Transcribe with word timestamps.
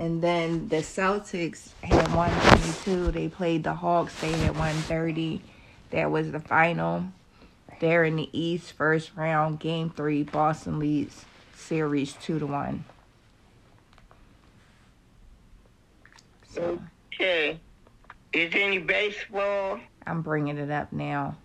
And 0.00 0.22
then 0.22 0.68
the 0.68 0.76
Celtics 0.76 1.72
had 1.82 2.08
122. 2.14 3.12
They 3.12 3.28
played 3.28 3.64
the 3.64 3.74
Hawks. 3.74 4.18
They 4.22 4.32
had 4.32 4.56
130. 4.56 5.42
That 5.90 6.10
was 6.10 6.32
the 6.32 6.40
final. 6.40 7.04
They're 7.80 8.04
in 8.04 8.16
the 8.16 8.30
East 8.32 8.72
first 8.72 9.10
round, 9.14 9.60
game 9.60 9.90
three. 9.90 10.22
Boston 10.22 10.78
leads 10.78 11.26
series 11.54 12.14
two 12.14 12.38
to 12.38 12.46
one. 12.46 12.86
So. 16.48 16.80
Okay. 17.14 17.60
Is 18.32 18.54
any 18.54 18.78
baseball? 18.78 19.80
I'm 20.06 20.22
bringing 20.22 20.56
it 20.56 20.70
up 20.70 20.94
now. 20.94 21.36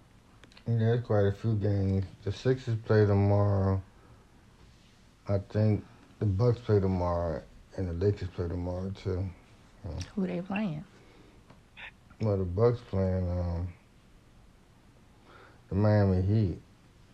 Yeah, 0.65 0.77
there's 0.77 1.03
quite 1.03 1.25
a 1.25 1.33
few 1.33 1.55
games. 1.55 2.05
The 2.23 2.31
Sixers 2.31 2.77
play 2.85 3.05
tomorrow. 3.05 3.81
I 5.27 5.39
think 5.49 5.83
the 6.19 6.25
Bucks 6.25 6.59
play 6.59 6.79
tomorrow, 6.79 7.41
and 7.77 7.87
the 7.89 8.05
Lakers 8.05 8.29
play 8.29 8.47
tomorrow 8.47 8.91
too. 9.03 9.27
Who 10.15 10.25
they 10.27 10.41
playing? 10.41 10.83
Well, 12.21 12.37
the 12.37 12.45
Bucks 12.45 12.79
playing 12.89 13.29
um, 13.29 13.67
the 15.69 15.75
Miami 15.75 16.21
Heat. 16.21 16.57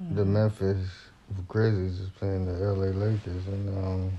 Mm-hmm. 0.01 0.15
The 0.15 0.25
Memphis 0.25 0.89
Grizzlies 1.47 1.99
is 1.99 2.09
playing 2.09 2.45
the 2.45 2.53
LA 2.53 2.87
Lakers, 2.87 3.47
and 3.47 3.69
um, 3.77 4.11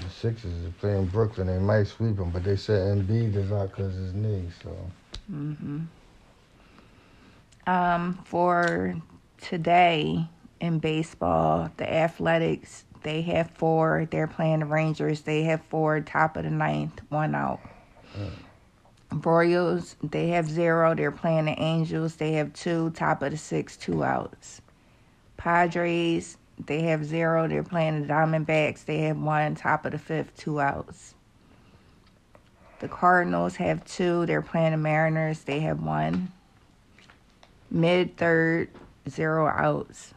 the 0.00 0.08
Sixers 0.10 0.52
is 0.52 0.72
playing 0.80 1.06
Brooklyn. 1.06 1.46
They 1.46 1.58
might 1.58 1.86
sweep 1.86 2.16
them, 2.16 2.30
but 2.30 2.44
they 2.44 2.56
said 2.56 2.98
Embiid 2.98 3.34
is 3.36 3.52
out 3.52 3.70
because 3.70 3.94
his 3.94 4.12
knee. 4.14 4.48
So. 4.62 4.76
Mhm. 5.30 5.86
Um, 7.66 8.14
for 8.24 8.94
today 9.40 10.28
in 10.60 10.78
baseball, 10.78 11.70
the 11.76 11.92
Athletics 11.92 12.84
they 13.02 13.22
have 13.22 13.50
four. 13.50 14.06
They're 14.10 14.26
playing 14.26 14.60
the 14.60 14.66
Rangers. 14.66 15.22
They 15.22 15.44
have 15.44 15.62
four. 15.64 16.00
Top 16.00 16.36
of 16.36 16.44
the 16.44 16.50
ninth, 16.50 17.00
one 17.08 17.34
out. 17.34 17.60
Mm. 18.16 19.24
Royals 19.24 19.96
they 20.02 20.28
have 20.28 20.48
zero. 20.48 20.94
They're 20.94 21.10
playing 21.10 21.46
the 21.46 21.60
Angels. 21.60 22.16
They 22.16 22.32
have 22.34 22.52
two. 22.52 22.90
Top 22.90 23.22
of 23.22 23.32
the 23.32 23.36
six, 23.36 23.76
two 23.76 24.04
outs. 24.04 24.60
Padres 25.36 26.36
they 26.66 26.82
have 26.82 27.04
zero. 27.04 27.48
They're 27.48 27.62
playing 27.62 28.02
the 28.02 28.08
Diamondbacks. 28.12 28.84
They 28.84 28.98
have 29.00 29.18
one. 29.18 29.54
Top 29.54 29.84
of 29.86 29.92
the 29.92 29.98
fifth, 29.98 30.36
two 30.36 30.60
outs. 30.60 31.14
The 32.80 32.88
Cardinals 32.88 33.56
have 33.56 33.84
two. 33.84 34.26
They're 34.26 34.42
playing 34.42 34.72
the 34.72 34.78
Mariners. 34.78 35.42
They 35.42 35.60
have 35.60 35.82
one. 35.82 36.32
Mid 37.70 38.16
third, 38.16 38.68
zero 39.08 39.46
outs. 39.46 40.14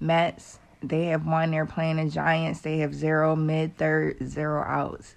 Mets, 0.00 0.58
they 0.82 1.06
have 1.06 1.26
one. 1.26 1.50
They're 1.50 1.66
playing 1.66 1.96
the 1.96 2.10
Giants. 2.10 2.60
They 2.60 2.78
have 2.78 2.94
zero. 2.94 3.36
Mid 3.36 3.76
third, 3.76 4.16
zero 4.28 4.62
outs. 4.62 5.14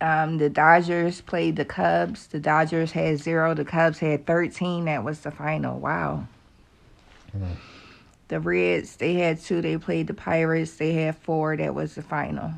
Um, 0.00 0.38
the 0.38 0.50
Dodgers 0.50 1.20
played 1.20 1.56
the 1.56 1.64
Cubs. 1.64 2.26
The 2.26 2.40
Dodgers 2.40 2.90
had 2.90 3.18
zero. 3.18 3.54
The 3.54 3.64
Cubs 3.64 4.00
had 4.00 4.26
13. 4.26 4.86
That 4.86 5.04
was 5.04 5.20
the 5.20 5.30
final. 5.30 5.78
Wow. 5.78 6.26
The 8.28 8.40
Reds, 8.40 8.96
they 8.96 9.14
had 9.14 9.40
two. 9.40 9.60
They 9.62 9.78
played 9.78 10.08
the 10.08 10.14
Pirates. 10.14 10.74
They 10.74 10.94
had 10.94 11.16
four. 11.18 11.56
That 11.56 11.74
was 11.74 11.94
the 11.94 12.02
final. 12.02 12.54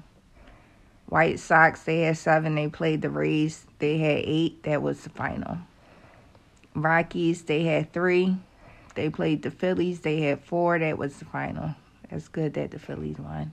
White 1.06 1.38
Sox, 1.38 1.82
they 1.82 2.00
had 2.02 2.16
seven. 2.16 2.54
They 2.54 2.68
played 2.68 3.02
the 3.02 3.10
Rays. 3.10 3.66
They 3.78 3.98
had 3.98 4.22
eight. 4.24 4.62
That 4.62 4.82
was 4.82 5.02
the 5.02 5.10
final. 5.10 5.58
Rockies, 6.74 7.42
they 7.42 7.64
had 7.64 7.92
three. 7.92 8.36
They 8.95 9.11
played 9.11 9.42
the 9.42 9.50
Phillies. 9.50 10.00
They 10.00 10.20
had 10.20 10.42
four. 10.45 10.78
That 10.78 10.98
was 10.98 11.17
the 11.17 11.25
final. 11.25 11.75
That's 12.11 12.28
good 12.28 12.55
that 12.55 12.70
the 12.70 12.78
Phillies 12.78 13.19
won. 13.19 13.53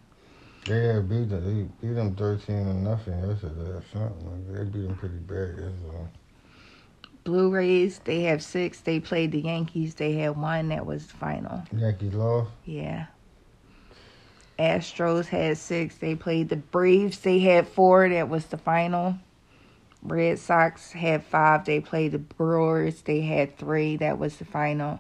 They 0.65 0.87
had 0.87 1.09
beat 1.09 1.29
them. 1.29 1.43
They 1.81 1.87
beat 1.87 1.93
them 1.95 2.15
thirteen 2.15 2.65
to 2.65 2.73
nothing 2.73 3.19
yesterday 3.27 3.71
or 3.71 3.83
something. 3.91 4.53
They 4.53 4.63
beat 4.65 4.87
them 4.87 4.95
pretty 4.95 5.15
bad 5.15 5.49
yesterday. 5.49 6.07
Blue 7.23 7.53
Jays, 7.53 7.99
they 8.03 8.23
have 8.23 8.43
six. 8.43 8.81
They 8.81 8.99
played 8.99 9.31
the 9.31 9.41
Yankees. 9.41 9.95
They 9.95 10.13
had 10.13 10.37
one. 10.37 10.69
That 10.69 10.85
was 10.85 11.07
the 11.07 11.17
final. 11.17 11.63
Yankees 11.75 12.13
lost. 12.13 12.51
Yeah. 12.65 13.07
Astros 14.57 15.27
had 15.27 15.57
six. 15.57 15.97
They 15.97 16.15
played 16.15 16.49
the 16.49 16.55
Braves. 16.57 17.19
They 17.19 17.39
had 17.39 17.67
four. 17.67 18.09
That 18.09 18.29
was 18.29 18.45
the 18.45 18.57
final. 18.57 19.15
Red 20.03 20.39
Sox 20.39 20.91
had 20.91 21.23
five. 21.23 21.65
They 21.65 21.79
played 21.79 22.11
the 22.11 22.19
Brewers. 22.19 23.01
They 23.01 23.21
had 23.21 23.57
three. 23.57 23.97
That 23.97 24.17
was 24.17 24.37
the 24.37 24.45
final. 24.45 24.99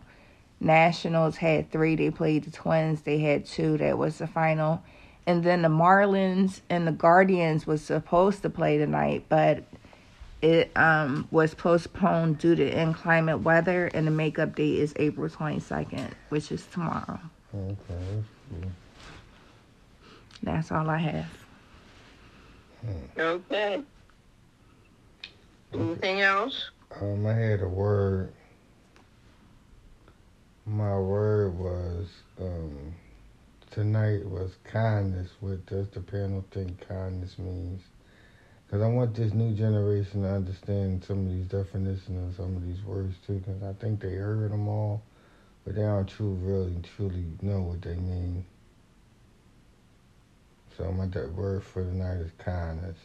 Nationals 0.61 1.37
had 1.37 1.71
three. 1.71 1.95
They 1.95 2.11
played 2.11 2.43
the 2.43 2.51
Twins. 2.51 3.01
They 3.01 3.17
had 3.17 3.45
two. 3.45 3.77
That 3.79 3.97
was 3.97 4.19
the 4.19 4.27
final. 4.27 4.83
And 5.25 5.43
then 5.43 5.63
the 5.63 5.69
Marlins 5.69 6.61
and 6.69 6.87
the 6.87 6.91
Guardians 6.91 7.67
was 7.67 7.81
supposed 7.81 8.41
to 8.43 8.49
play 8.49 8.77
tonight, 8.77 9.25
but 9.27 9.63
it 10.41 10.71
um, 10.75 11.27
was 11.31 11.53
postponed 11.53 12.39
due 12.39 12.55
to 12.55 12.79
inclement 12.79 13.41
weather, 13.41 13.87
and 13.87 14.07
the 14.07 14.11
makeup 14.11 14.55
date 14.55 14.79
is 14.79 14.93
April 14.95 15.29
22nd, 15.29 16.11
which 16.29 16.51
is 16.51 16.65
tomorrow. 16.67 17.19
Okay, 17.53 17.75
that's 17.89 18.27
cool. 18.49 18.71
That's 20.43 20.71
all 20.71 20.89
I 20.89 20.97
have. 20.97 21.31
Okay. 23.17 23.83
Anything 25.73 26.21
else? 26.21 26.71
Um, 26.99 27.25
I 27.25 27.33
had 27.33 27.61
a 27.61 27.67
word. 27.67 28.33
My 30.65 30.95
word 30.97 31.57
was 31.57 32.07
um, 32.39 32.93
tonight 33.71 34.23
was 34.29 34.51
kindness. 34.63 35.29
What 35.39 35.65
does 35.65 35.87
the 35.89 36.01
panel 36.01 36.45
think 36.51 36.87
kindness 36.87 37.39
means? 37.39 37.81
Because 38.65 38.83
I 38.83 38.87
want 38.87 39.15
this 39.15 39.33
new 39.33 39.55
generation 39.55 40.21
to 40.21 40.29
understand 40.29 41.03
some 41.03 41.25
of 41.25 41.33
these 41.33 41.47
definitions 41.47 42.29
of 42.29 42.45
some 42.45 42.55
of 42.55 42.65
these 42.65 42.81
words 42.83 43.15
too. 43.25 43.41
Because 43.45 43.63
I 43.63 43.73
think 43.73 44.01
they 44.01 44.13
heard 44.13 44.51
them 44.51 44.67
all, 44.67 45.01
but 45.65 45.75
they 45.75 45.81
don't 45.81 46.07
true, 46.07 46.33
really, 46.33 46.75
truly 46.95 47.25
know 47.41 47.61
what 47.61 47.81
they 47.81 47.95
mean. 47.95 48.45
So 50.77 50.91
my 50.91 51.07
word 51.35 51.63
for 51.63 51.83
tonight 51.83 52.17
is 52.17 52.31
kindness. 52.37 52.97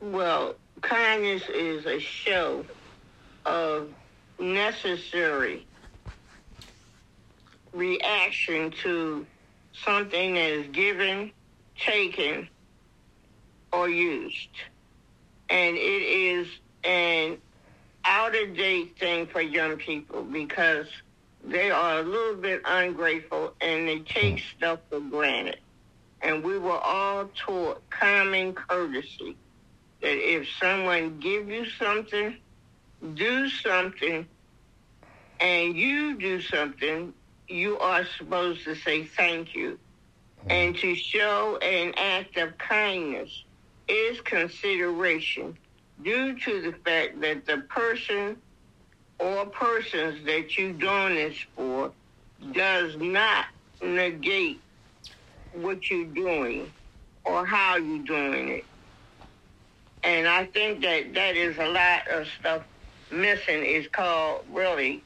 Well, 0.00 0.54
kindness 0.82 1.42
is 1.48 1.84
a 1.84 1.98
show 1.98 2.64
of 3.44 3.92
necessary 4.38 5.66
reaction 7.72 8.72
to 8.82 9.26
something 9.84 10.34
that 10.34 10.50
is 10.50 10.66
given, 10.68 11.32
taken, 11.78 12.48
or 13.72 13.88
used. 13.88 14.48
And 15.48 15.76
it 15.76 15.80
is 15.80 16.48
an 16.84 17.38
out 18.04 18.34
of 18.34 18.56
date 18.56 18.98
thing 18.98 19.26
for 19.26 19.40
young 19.40 19.76
people 19.76 20.22
because 20.22 20.86
they 21.44 21.70
are 21.70 22.00
a 22.00 22.02
little 22.02 22.36
bit 22.36 22.62
ungrateful 22.64 23.54
and 23.60 23.88
they 23.88 24.00
take 24.00 24.36
mm. 24.36 24.42
stuff 24.56 24.80
for 24.90 25.00
granted. 25.00 25.58
And 26.20 26.42
we 26.42 26.58
were 26.58 26.78
all 26.78 27.30
taught 27.36 27.88
common 27.90 28.54
courtesy 28.54 29.36
that 30.00 30.16
if 30.16 30.48
someone 30.60 31.18
give 31.20 31.48
you 31.48 31.66
something, 31.78 32.36
do 33.14 33.48
something, 33.48 34.26
and 35.40 35.76
you 35.76 36.18
do 36.18 36.40
something, 36.40 37.12
you 37.48 37.78
are 37.78 38.04
supposed 38.18 38.64
to 38.64 38.74
say 38.74 39.04
thank 39.04 39.54
you. 39.54 39.78
Mm-hmm. 40.40 40.50
And 40.50 40.76
to 40.76 40.94
show 40.94 41.58
an 41.62 41.94
act 41.96 42.36
of 42.36 42.56
kindness 42.58 43.44
is 43.88 44.20
consideration 44.20 45.56
due 46.02 46.38
to 46.38 46.62
the 46.62 46.72
fact 46.84 47.20
that 47.20 47.46
the 47.46 47.58
person 47.68 48.36
or 49.18 49.46
persons 49.46 50.24
that 50.26 50.56
you're 50.56 50.72
doing 50.72 51.14
this 51.14 51.36
for 51.56 51.90
does 52.52 52.96
not 52.96 53.46
negate 53.82 54.60
what 55.52 55.90
you're 55.90 56.06
doing 56.06 56.70
or 57.24 57.44
how 57.44 57.76
you're 57.76 58.04
doing 58.04 58.48
it. 58.48 58.64
And 60.04 60.28
I 60.28 60.44
think 60.46 60.82
that 60.82 61.14
that 61.14 61.36
is 61.36 61.58
a 61.58 61.66
lot 61.66 62.08
of 62.08 62.28
stuff 62.38 62.62
missing 63.10 63.64
is 63.64 63.88
called 63.88 64.44
really 64.52 65.02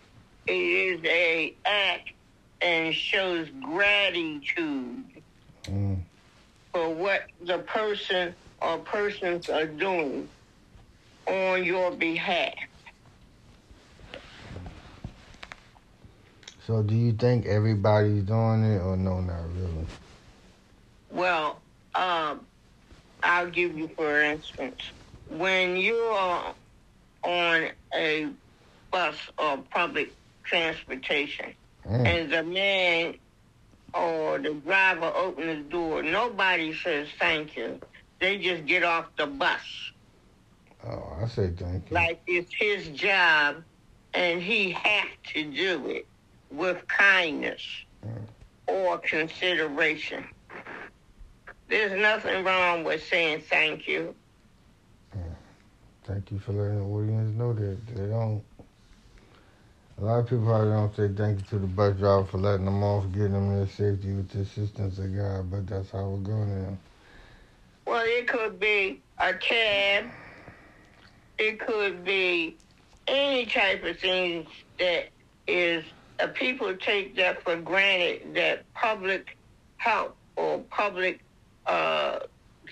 it 0.47 0.53
is 0.53 1.01
a 1.05 1.55
act 1.65 2.11
and 2.63 2.95
shows 2.95 3.49
gratitude 3.63 5.05
mm. 5.65 5.99
for 6.73 6.95
what 6.95 7.25
the 7.45 7.59
person 7.59 8.35
or 8.61 8.79
persons 8.79 9.49
are 9.49 9.67
doing 9.67 10.29
on 11.27 11.65
your 11.65 11.91
behalf. 11.91 12.55
So 16.67 16.83
do 16.83 16.95
you 16.95 17.13
think 17.13 17.47
everybody's 17.47 18.23
doing 18.23 18.65
it 18.65 18.81
or 18.81 18.97
no 18.97 19.21
not 19.21 19.43
really? 19.57 19.87
Well, 21.11 21.61
um, 21.95 22.47
I'll 23.23 23.51
give 23.51 23.77
you 23.77 23.89
for 23.89 24.23
instance, 24.23 24.81
when 25.29 25.77
you 25.77 25.97
are 25.97 26.55
on 27.25 27.69
a 27.95 28.29
bus 28.91 29.17
or 29.39 29.59
public 29.71 30.13
transportation 30.45 31.55
mm. 31.89 32.07
and 32.07 32.33
the 32.33 32.43
man 32.43 33.15
or 33.95 34.39
the 34.39 34.55
driver 34.55 35.13
opens 35.15 35.65
the 35.65 35.71
door, 35.71 36.03
nobody 36.03 36.73
says 36.75 37.09
thank 37.19 37.57
you. 37.57 37.81
They 38.21 38.39
just 38.39 38.67
get 38.67 38.83
off 38.85 39.07
the 39.17 39.27
bus. 39.27 39.61
Oh, 40.87 41.17
I 41.23 41.27
say 41.27 41.51
thank 41.51 41.91
you. 41.91 41.95
Like 41.95 42.23
it's 42.27 42.53
his 42.59 42.89
job 42.89 43.63
and 44.15 44.41
he 44.43 44.71
has 44.73 45.09
to 45.35 45.45
do 45.45 45.87
it 45.89 46.07
with 46.51 46.87
kindness 46.89 47.63
Mm. 48.05 48.27
or 48.67 48.99
consideration. 48.99 50.25
There's 51.69 51.99
nothing 52.01 52.45
wrong 52.45 52.83
with 52.85 53.03
saying 53.05 53.43
thank 53.43 53.87
you. 53.87 54.15
Thank 56.05 56.33
you 56.33 56.39
for 56.41 56.53
letting 56.53 56.79
the 56.79 56.85
audience 56.85 57.37
know 57.39 57.53
that 57.53 57.87
they 57.87 58.07
don't. 58.09 58.43
A 59.99 60.05
lot 60.05 60.21
of 60.21 60.27
people 60.27 60.45
probably 60.47 60.71
don't 60.71 60.97
say 60.97 61.09
thank 61.15 61.39
you 61.39 61.45
to 61.51 61.59
the 61.61 61.67
bus 61.67 61.97
driver 61.97 62.25
for 62.25 62.39
letting 62.39 62.65
them 62.65 62.83
off, 62.83 63.05
getting 63.13 63.33
them 63.33 63.55
their 63.55 63.67
safety 63.69 64.13
with 64.13 64.31
the 64.31 64.41
assistance 64.41 64.99
of 64.99 65.15
God, 65.15 65.51
but 65.51 65.67
that's 65.67 65.91
how 65.91 66.09
we're 66.09 66.19
going 66.19 66.63
now. 66.63 66.79
Well, 67.87 68.05
it 68.05 68.27
could 68.27 68.59
be 68.59 69.03
a 69.19 69.35
cab. 69.35 70.07
It 71.39 71.61
could 71.61 72.05
be 72.05 72.57
any 73.07 73.47
type 73.47 73.85
of 73.85 73.99
things 73.99 74.49
that 74.79 75.11
is 75.47 75.85
uh, 76.21 76.29
people 76.29 76.75
take 76.77 77.17
that 77.17 77.43
for 77.43 77.57
granted 77.57 78.35
that 78.35 78.73
public 78.75 79.37
help 79.77 80.17
or 80.37 80.61
public 80.71 81.21
uh, 81.67 82.21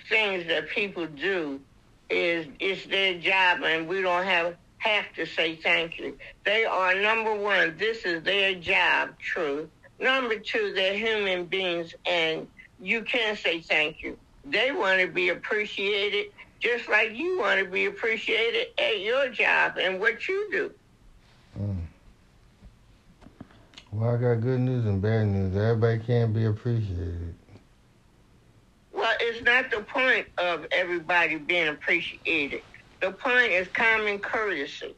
things 0.09 0.47
that 0.47 0.69
people 0.69 1.05
do 1.07 1.59
is 2.09 2.47
it's 2.59 2.85
their 2.87 3.19
job 3.19 3.61
and 3.63 3.87
we 3.87 4.01
don't 4.01 4.25
have 4.25 4.55
have 4.81 5.13
to 5.15 5.25
say 5.25 5.55
thank 5.55 5.99
you. 5.99 6.17
They 6.43 6.65
are 6.65 6.95
number 6.95 7.35
one, 7.35 7.77
this 7.77 8.03
is 8.03 8.23
their 8.23 8.55
job, 8.55 9.11
true. 9.19 9.69
Number 9.99 10.39
two, 10.39 10.73
they're 10.73 10.97
human 10.97 11.45
beings 11.45 11.93
and 12.05 12.47
you 12.79 13.03
can 13.03 13.37
say 13.37 13.61
thank 13.61 14.01
you. 14.01 14.17
They 14.43 14.71
want 14.71 14.99
to 15.01 15.07
be 15.07 15.29
appreciated 15.29 16.31
just 16.59 16.89
like 16.89 17.15
you 17.15 17.39
want 17.39 17.59
to 17.59 17.65
be 17.65 17.85
appreciated 17.85 18.67
at 18.77 18.99
your 19.01 19.29
job 19.29 19.77
and 19.79 19.99
what 19.99 20.27
you 20.27 20.49
do. 20.51 20.71
Mm. 21.59 21.77
Well, 23.91 24.15
I 24.15 24.17
got 24.17 24.41
good 24.41 24.59
news 24.61 24.85
and 24.85 25.01
bad 25.01 25.27
news. 25.27 25.55
Everybody 25.55 25.99
can't 25.99 26.33
be 26.33 26.45
appreciated. 26.45 27.35
Well, 28.93 29.13
it's 29.19 29.43
not 29.43 29.69
the 29.69 29.81
point 29.81 30.27
of 30.37 30.65
everybody 30.71 31.37
being 31.37 31.67
appreciated. 31.67 32.61
The 33.01 33.11
point 33.11 33.51
is 33.51 33.67
common 33.69 34.19
courtesy. 34.19 34.95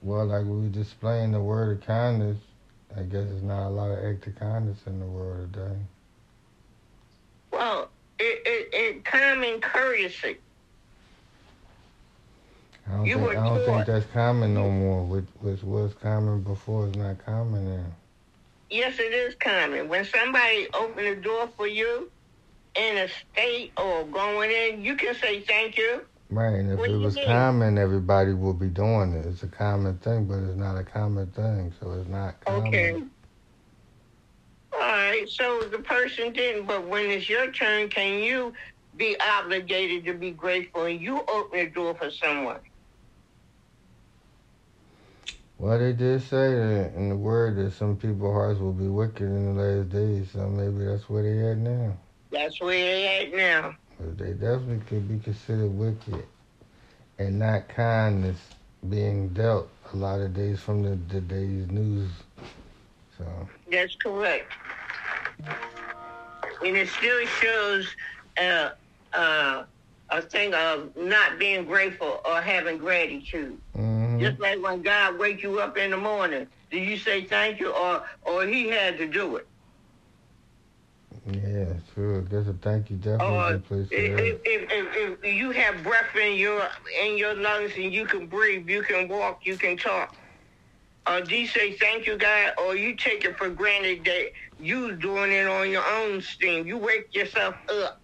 Well, 0.00 0.26
like 0.26 0.44
we 0.44 0.60
were 0.60 0.68
displaying 0.68 1.32
the 1.32 1.40
word 1.40 1.78
of 1.78 1.86
kindness, 1.86 2.38
I 2.96 3.02
guess 3.02 3.26
there's 3.26 3.42
not 3.42 3.66
a 3.66 3.70
lot 3.70 3.90
of 3.90 4.04
act 4.04 4.26
of 4.28 4.38
kindness 4.38 4.78
in 4.86 5.00
the 5.00 5.06
world 5.06 5.52
today. 5.52 5.76
Well, 7.50 7.88
it, 8.20 8.42
it, 8.46 8.68
it 8.72 9.04
common 9.04 9.60
courtesy. 9.60 10.36
I 12.86 12.92
don't, 12.92 13.06
You 13.06 13.16
think, 13.16 13.30
I 13.30 13.34
don't 13.34 13.64
think 13.64 13.86
that's 13.86 14.06
common 14.12 14.54
no 14.54 14.70
more. 14.70 15.02
Which, 15.04 15.24
which 15.40 15.62
was 15.64 15.94
common 15.94 16.42
before 16.42 16.86
is 16.86 16.94
not 16.94 17.24
common 17.24 17.76
now. 17.76 17.86
Yes, 18.70 18.98
it 19.00 19.12
is 19.12 19.34
common. 19.36 19.88
When 19.88 20.04
somebody 20.04 20.68
open 20.74 21.04
the 21.04 21.16
door 21.16 21.48
for 21.56 21.66
you 21.66 22.10
in 22.76 22.98
a 22.98 23.08
state 23.08 23.72
or 23.76 24.04
going 24.04 24.50
in, 24.50 24.82
you 24.82 24.96
can 24.96 25.14
say 25.14 25.40
thank 25.42 25.76
you. 25.76 26.02
Right, 26.30 26.54
and 26.54 26.72
if 26.72 26.78
What 26.78 26.90
it 26.90 26.96
was 26.96 27.16
mean? 27.16 27.26
common, 27.26 27.78
everybody 27.78 28.32
would 28.32 28.58
be 28.58 28.68
doing 28.68 29.12
it. 29.12 29.26
It's 29.26 29.42
a 29.42 29.48
common 29.48 29.98
thing, 29.98 30.26
but 30.26 30.38
it's 30.38 30.56
not 30.56 30.76
a 30.76 30.84
common 30.84 31.30
thing, 31.32 31.72
so 31.80 31.92
it's 31.92 32.08
not 32.08 32.40
common. 32.44 32.68
Okay. 32.68 33.02
All 34.74 34.80
right, 34.80 35.28
so 35.28 35.62
the 35.70 35.78
person 35.78 36.32
didn't, 36.32 36.66
but 36.66 36.86
when 36.86 37.10
it's 37.10 37.28
your 37.28 37.52
turn, 37.52 37.88
can 37.88 38.22
you 38.22 38.52
be 38.96 39.16
obligated 39.20 40.04
to 40.06 40.14
be 40.14 40.32
grateful 40.32 40.84
and 40.84 41.00
you 41.00 41.22
open 41.28 41.58
the 41.60 41.66
door 41.66 41.94
for 41.94 42.10
someone? 42.10 42.60
Well, 45.58 45.78
they 45.78 45.92
did 45.92 46.22
say 46.22 46.54
that 46.54 46.94
in 46.96 47.08
the 47.10 47.16
word 47.16 47.56
that 47.56 47.72
some 47.72 47.96
people's 47.96 48.34
hearts 48.34 48.60
will 48.60 48.72
be 48.72 48.88
wicked 48.88 49.22
in 49.22 49.54
the 49.56 49.62
last 49.62 49.90
days, 49.90 50.30
so 50.32 50.48
maybe 50.48 50.84
that's 50.84 51.08
where 51.08 51.22
they 51.22 51.50
at 51.52 51.58
now. 51.58 51.96
That's 52.34 52.60
where 52.60 52.72
they 52.72 53.26
at 53.26 53.34
now. 53.34 53.76
They 54.18 54.32
definitely 54.32 54.80
could 54.88 55.08
be 55.08 55.18
considered 55.18 55.70
wicked 55.70 56.24
and 57.18 57.38
not 57.38 57.68
kindness 57.68 58.38
being 58.90 59.28
dealt 59.28 59.68
a 59.92 59.96
lot 59.96 60.20
of 60.20 60.34
days 60.34 60.60
from 60.60 60.82
the, 60.82 60.96
the 61.12 61.20
day's 61.20 61.70
news. 61.70 62.10
So, 63.16 63.24
That's 63.70 63.94
correct. 63.96 64.52
And 66.64 66.76
it 66.76 66.88
still 66.88 67.24
shows 67.26 67.94
uh, 68.40 68.70
uh, 69.12 69.64
a 70.10 70.22
thing 70.22 70.54
of 70.54 70.96
not 70.96 71.38
being 71.38 71.64
grateful 71.64 72.20
or 72.24 72.40
having 72.40 72.78
gratitude. 72.78 73.58
mhm. 73.76 74.20
Just 74.20 74.40
like 74.40 74.62
when 74.62 74.82
God 74.82 75.18
wake 75.18 75.42
you 75.42 75.60
up 75.60 75.76
in 75.78 75.90
the 75.90 75.96
morning, 75.96 76.48
do 76.70 76.78
you 76.78 76.96
say 76.96 77.24
thank 77.24 77.60
you 77.60 77.70
or 77.70 78.02
or 78.22 78.44
He 78.44 78.68
had 78.68 78.98
to 78.98 79.06
do 79.06 79.36
it? 79.36 79.46
Yeah, 81.26 81.74
sure. 81.94 82.22
Guess 82.22 82.48
a 82.48 82.52
thank 82.54 82.90
you 82.90 82.96
definitely 82.96 83.56
if, 83.56 83.64
place 83.64 83.88
if, 83.90 84.40
if, 84.44 84.70
if, 84.70 85.18
if 85.22 85.34
you 85.34 85.50
have 85.52 85.82
breath 85.82 86.14
in 86.16 86.36
your 86.36 86.68
in 87.02 87.16
your 87.16 87.34
lungs 87.34 87.72
and 87.76 87.92
you 87.92 88.06
can 88.06 88.26
breathe, 88.26 88.68
you 88.68 88.82
can 88.82 89.08
walk, 89.08 89.40
you 89.44 89.56
can 89.56 89.76
talk. 89.76 90.14
Or 91.08 91.20
do 91.20 91.36
you 91.36 91.46
say 91.46 91.72
thank 91.72 92.06
you, 92.06 92.16
God, 92.16 92.52
or 92.58 92.76
you 92.76 92.94
take 92.96 93.24
it 93.24 93.36
for 93.38 93.48
granted 93.50 94.04
that 94.04 94.26
you 94.58 94.96
doing 94.96 95.32
it 95.32 95.46
on 95.46 95.70
your 95.70 95.84
own 95.86 96.20
steam? 96.20 96.66
You 96.66 96.78
wake 96.78 97.14
yourself 97.14 97.56
up. 97.68 98.00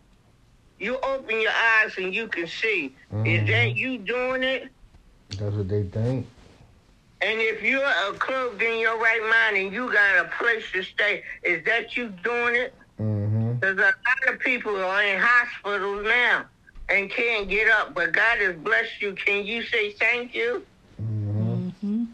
You 0.78 0.98
open 1.00 1.40
your 1.40 1.52
eyes 1.52 1.96
and 1.98 2.14
you 2.14 2.28
can 2.28 2.46
see. 2.46 2.96
Is 3.24 3.42
Mhm. 3.42 3.46
that 3.48 3.76
you 3.76 3.98
doing 3.98 4.42
it? 4.42 4.70
That's 5.38 5.54
what 5.54 5.68
they 5.68 5.82
think. 5.84 6.26
And 7.22 7.40
if 7.40 7.62
you're 7.62 7.84
uh, 7.84 8.12
clothed 8.14 8.62
in 8.62 8.80
your 8.80 8.98
right 8.98 9.22
mind 9.22 9.56
and 9.64 9.72
you 9.72 9.92
got 9.92 10.24
a 10.24 10.28
place 10.38 10.70
to 10.72 10.82
stay, 10.82 11.22
is 11.42 11.64
that 11.64 11.96
you 11.96 12.08
doing 12.08 12.56
it? 12.56 12.74
Hmm 13.00 13.52
There's 13.60 13.78
a 13.78 13.82
lot 13.82 14.34
of 14.34 14.40
people 14.40 14.72
who 14.72 14.82
are 14.82 15.02
in 15.02 15.20
hospitals 15.20 16.04
now 16.04 16.46
and 16.88 17.10
can't 17.10 17.48
get 17.48 17.68
up, 17.70 17.94
but 17.94 18.12
God 18.12 18.38
has 18.38 18.56
blessed 18.56 19.00
you. 19.00 19.14
Can 19.14 19.46
you 19.46 19.62
say 19.62 19.92
thank 19.92 20.34
you? 20.34 20.66
hmm 20.98 21.68
hmm 21.80 22.04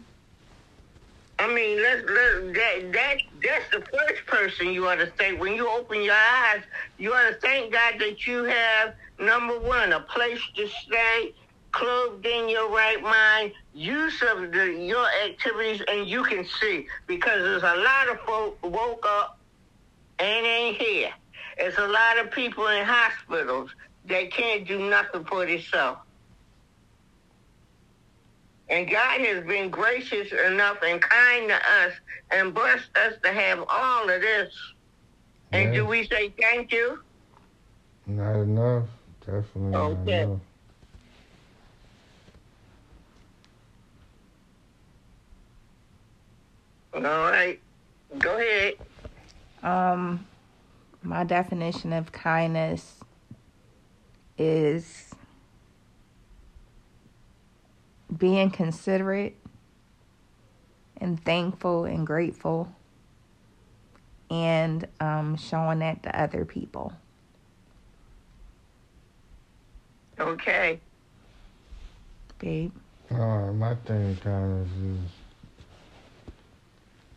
I 1.39 1.53
mean, 1.53 1.79
let's, 1.83 2.01
let, 2.09 2.53
that, 2.55 2.93
that, 2.93 3.17
that's 3.43 3.69
the 3.71 3.81
first 3.81 4.25
person 4.25 4.69
you 4.69 4.87
ought 4.87 4.95
to 4.95 5.05
thank. 5.19 5.39
When 5.39 5.53
you 5.53 5.69
open 5.69 6.01
your 6.01 6.15
eyes, 6.15 6.63
you 6.97 7.13
ought 7.13 7.29
to 7.29 7.35
thank 7.35 7.71
God 7.73 7.95
that 7.99 8.25
you 8.25 8.43
have, 8.45 8.95
number 9.19 9.59
one, 9.59 9.91
a 9.91 9.99
place 9.99 10.39
to 10.55 10.67
stay, 10.67 11.35
clothed 11.73 12.25
in 12.25 12.49
your 12.49 12.71
right 12.71 12.99
mind, 13.03 13.51
use 13.71 14.19
of 14.23 14.51
the, 14.51 14.65
your 14.79 15.05
activities, 15.29 15.83
and 15.87 16.07
you 16.07 16.23
can 16.23 16.43
see. 16.59 16.87
Because 17.05 17.43
there's 17.43 17.61
a 17.61 17.81
lot 17.83 18.09
of 18.09 18.19
folk 18.21 18.57
woke 18.63 19.05
up 19.07 19.36
and 20.19 20.45
ain't 20.45 20.77
here. 20.81 21.09
There's 21.57 21.77
a 21.77 21.87
lot 21.87 22.19
of 22.19 22.31
people 22.31 22.67
in 22.67 22.85
hospitals 22.85 23.71
that 24.05 24.31
can't 24.31 24.67
do 24.67 24.89
nothing 24.89 25.25
for 25.25 25.45
themselves. 25.45 25.99
And 28.69 28.89
God 28.89 29.21
has 29.21 29.43
been 29.45 29.69
gracious 29.69 30.31
enough 30.31 30.77
and 30.85 31.01
kind 31.01 31.49
to 31.49 31.55
us 31.55 31.93
and 32.31 32.53
blessed 32.53 32.89
us 32.97 33.13
to 33.23 33.31
have 33.31 33.63
all 33.69 34.09
of 34.09 34.21
this. 34.21 34.53
And 35.53 35.73
do 35.73 35.85
we 35.85 36.05
say 36.07 36.33
thank 36.39 36.71
you? 36.71 36.99
Not 38.07 38.35
enough. 38.41 38.85
Definitely 39.25 39.71
Okay. 39.73 39.95
not 40.23 40.23
enough. 40.23 40.39
All 46.93 47.01
right. 47.01 47.59
Go 48.19 48.37
ahead. 48.37 48.75
Um, 49.67 50.25
my 51.03 51.25
definition 51.25 51.91
of 51.91 52.13
kindness 52.13 53.01
is 54.37 55.13
being 58.17 58.49
considerate 58.49 59.35
and 61.01 61.21
thankful 61.21 61.83
and 61.83 62.07
grateful 62.07 62.73
and 64.29 64.87
um, 65.01 65.35
showing 65.35 65.79
that 65.79 66.01
to 66.03 66.17
other 66.17 66.45
people. 66.45 66.93
Okay. 70.17 70.79
Babe. 72.39 72.71
All 73.11 73.17
right, 73.17 73.53
my 73.53 73.75
thing 73.75 74.11
of 74.11 74.21
kindness 74.21 74.69
is 74.81 74.99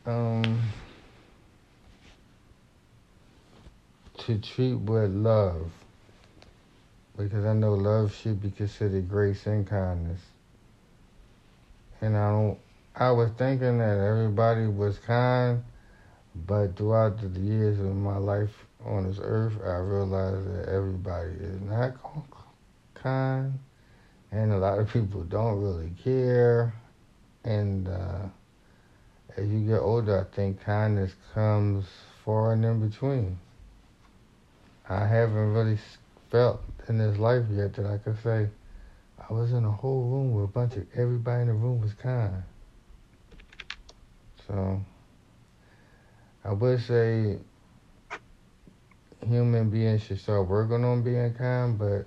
um 0.04 0.60
to 4.20 4.38
treat 4.38 4.74
with 4.74 5.10
love 5.10 5.70
because 7.16 7.44
I 7.44 7.52
know 7.52 7.74
love 7.74 8.14
should 8.14 8.40
be 8.40 8.50
considered 8.50 9.08
grace 9.08 9.46
and 9.46 9.66
kindness. 9.66 10.20
And 12.00 12.16
I 12.16 12.30
don't 12.30 12.58
I 12.94 13.12
was 13.12 13.30
thinking 13.38 13.78
that 13.78 13.98
everybody 13.98 14.66
was 14.66 14.98
kind, 14.98 15.62
But 16.46 16.76
throughout 16.76 17.20
the 17.20 17.40
years 17.40 17.78
of 17.78 17.94
my 17.96 18.16
life 18.16 18.66
on 18.84 19.06
this 19.06 19.18
earth, 19.22 19.54
I 19.64 19.76
realized 19.76 20.46
that 20.54 20.68
everybody 20.68 21.30
is 21.30 21.60
not 21.62 21.94
kind, 22.94 23.58
and 24.32 24.52
a 24.52 24.58
lot 24.58 24.78
of 24.78 24.92
people 24.92 25.22
don't 25.22 25.62
really 25.62 25.92
care. 26.02 26.74
And 27.44 27.88
uh, 27.88 28.26
as 29.36 29.48
you 29.48 29.60
get 29.60 29.78
older, 29.78 30.20
I 30.20 30.34
think 30.34 30.60
kindness 30.62 31.12
comes 31.32 31.86
far 32.24 32.52
and 32.52 32.64
in 32.64 32.88
between. 32.88 33.38
I 34.90 35.06
haven't 35.06 35.54
really 35.54 35.78
felt 36.32 36.60
in 36.88 36.98
this 36.98 37.16
life 37.16 37.44
yet 37.52 37.74
that 37.74 37.86
I 37.86 37.98
could 37.98 38.20
say 38.24 38.48
I 39.18 39.32
was 39.32 39.52
in 39.52 39.64
a 39.64 39.70
whole 39.70 40.02
room 40.02 40.34
where 40.34 40.42
a 40.42 40.48
bunch 40.48 40.74
of 40.74 40.84
everybody 40.96 41.42
in 41.42 41.46
the 41.46 41.54
room 41.54 41.80
was 41.80 41.94
kind. 41.94 42.42
So 44.48 44.84
I 46.44 46.52
would 46.52 46.80
say 46.80 47.38
human 49.24 49.70
beings 49.70 50.02
should 50.02 50.18
start 50.18 50.48
working 50.48 50.84
on 50.84 51.02
being 51.02 51.34
kind, 51.34 51.78
but 51.78 52.06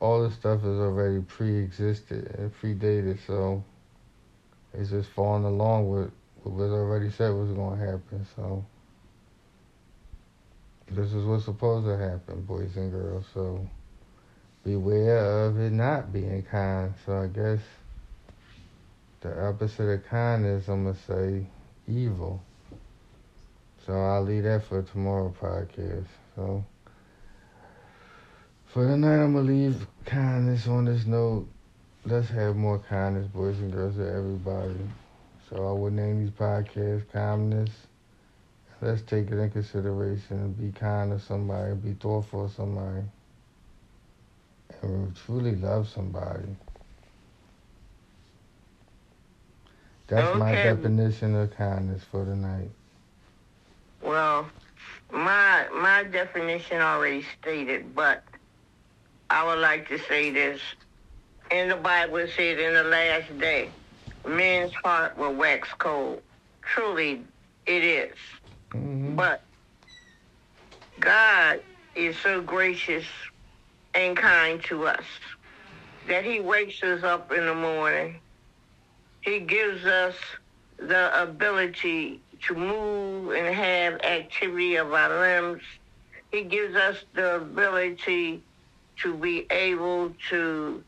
all 0.00 0.22
this 0.22 0.34
stuff 0.34 0.60
is 0.60 0.66
already 0.66 1.20
pre-existed 1.20 2.34
and 2.36 2.52
predated, 2.60 3.18
so 3.26 3.64
it's 4.74 4.90
just 4.90 5.08
falling 5.10 5.44
along 5.44 5.88
with 5.88 6.10
what 6.42 6.56
was 6.56 6.72
already 6.72 7.10
said 7.10 7.30
was 7.30 7.52
going 7.52 7.78
to 7.78 7.86
happen. 7.86 8.26
So 8.36 8.66
this 10.94 11.12
is 11.12 11.24
what's 11.24 11.44
supposed 11.44 11.86
to 11.86 11.96
happen, 11.96 12.42
boys 12.42 12.76
and 12.76 12.90
girls. 12.90 13.24
So 13.32 13.66
beware 14.64 15.46
of 15.46 15.58
it 15.58 15.72
not 15.72 16.12
being 16.12 16.42
kind. 16.42 16.94
So 17.04 17.22
I 17.22 17.26
guess 17.26 17.60
the 19.20 19.46
opposite 19.46 19.88
of 19.88 20.04
kindness, 20.06 20.68
I'm 20.68 20.84
gonna 20.84 20.96
say 21.06 21.46
evil. 21.86 22.42
So 23.86 23.92
I'll 23.92 24.22
leave 24.22 24.44
that 24.44 24.64
for 24.64 24.82
tomorrow 24.82 25.34
podcast. 25.40 26.06
So 26.36 26.64
for 28.66 28.86
tonight, 28.86 29.22
I'm 29.22 29.34
gonna 29.34 29.46
leave 29.46 29.86
kindness 30.04 30.66
on 30.68 30.84
this 30.84 31.06
note. 31.06 31.48
Let's 32.04 32.28
have 32.30 32.56
more 32.56 32.78
kindness, 32.78 33.26
boys 33.28 33.58
and 33.58 33.72
girls, 33.72 33.96
to 33.96 34.08
everybody. 34.08 34.74
So 35.48 35.68
I 35.68 35.72
would 35.72 35.92
name 35.92 36.20
these 36.20 36.30
podcasts 36.30 37.10
kindness. 37.12 37.70
Let's 38.82 39.02
take 39.02 39.30
it 39.30 39.38
in 39.38 39.48
consideration 39.48 40.38
and 40.38 40.58
be 40.58 40.76
kind 40.76 41.12
to 41.12 41.24
somebody, 41.24 41.72
be 41.74 41.92
thoughtful 41.92 42.46
of 42.46 42.50
somebody, 42.50 43.04
and 44.82 45.14
truly 45.24 45.54
love 45.54 45.88
somebody. 45.88 46.48
That's 50.08 50.26
okay. 50.26 50.38
my 50.38 50.52
definition 50.52 51.36
of 51.36 51.54
kindness 51.56 52.02
for 52.10 52.24
tonight. 52.24 52.70
Well, 54.02 54.50
my 55.12 55.68
my 55.72 56.02
definition 56.02 56.80
already 56.80 57.24
stated, 57.40 57.94
but 57.94 58.24
I 59.30 59.46
would 59.46 59.60
like 59.60 59.88
to 59.90 59.98
say 60.00 60.30
this. 60.30 60.60
In 61.52 61.68
the 61.68 61.76
Bible 61.76 62.16
it 62.16 62.30
says 62.34 62.58
in 62.58 62.74
the 62.74 62.82
last 62.82 63.38
day, 63.38 63.70
men's 64.26 64.72
heart 64.74 65.16
will 65.16 65.34
wax 65.34 65.68
cold. 65.78 66.20
Truly, 66.62 67.22
it 67.64 67.84
is. 67.84 68.16
Mm-hmm. 68.74 69.16
But 69.16 69.42
God 71.00 71.60
is 71.94 72.16
so 72.18 72.40
gracious 72.40 73.04
and 73.94 74.16
kind 74.16 74.62
to 74.64 74.86
us 74.86 75.04
that 76.08 76.24
he 76.24 76.40
wakes 76.40 76.82
us 76.82 77.02
up 77.02 77.32
in 77.32 77.46
the 77.46 77.54
morning. 77.54 78.16
He 79.20 79.40
gives 79.40 79.84
us 79.84 80.14
the 80.78 81.22
ability 81.22 82.20
to 82.46 82.54
move 82.54 83.32
and 83.32 83.54
have 83.54 84.00
activity 84.00 84.76
of 84.76 84.92
our 84.92 85.20
limbs. 85.20 85.62
He 86.30 86.42
gives 86.42 86.74
us 86.74 86.96
the 87.14 87.36
ability 87.36 88.42
to 89.02 89.14
be 89.14 89.46
able 89.50 90.12
to 90.30 90.82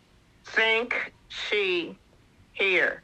think, 0.46 1.12
see, 1.28 1.96
hear. 2.52 3.02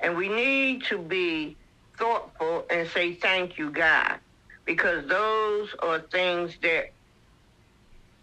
And 0.00 0.16
we 0.16 0.28
need 0.28 0.84
to 0.84 0.98
be 0.98 1.56
thoughtful 2.00 2.64
and 2.70 2.88
say 2.88 3.14
thank 3.14 3.58
you, 3.58 3.70
God, 3.70 4.18
because 4.64 5.06
those 5.06 5.68
are 5.80 6.00
things 6.00 6.56
that 6.62 6.90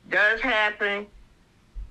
does 0.10 0.42
happen 0.42 1.06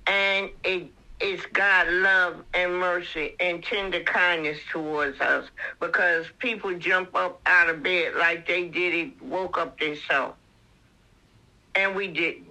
and 0.07 0.51
it 0.65 0.89
is 1.21 1.41
God 1.53 1.89
love 1.89 2.45
and 2.53 2.79
mercy 2.79 3.35
and 3.41 3.63
tender 3.63 4.01
kindness 4.01 4.59
towards 4.71 5.21
us 5.21 5.49
because 5.81 6.27
people 6.39 6.77
jump 6.79 7.15
up 7.15 7.41
out 7.47 7.71
of 7.71 7.83
bed 7.83 8.15
like 8.17 8.47
they 8.47 8.67
did 8.69 8.95
it, 8.95 9.23
woke 9.23 9.57
up 9.57 9.79
themselves. 9.79 10.35
And 11.75 11.95
we 11.95 12.09
didn't. 12.09 12.49